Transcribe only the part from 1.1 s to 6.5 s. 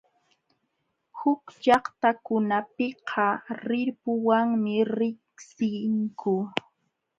Huk llaqtakunapiqa rirpuwanmi riqsinku.